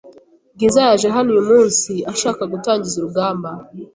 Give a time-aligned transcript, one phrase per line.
[0.55, 3.49] Bwiza yaje hano uyu munsi ashaka gutangiza urugamba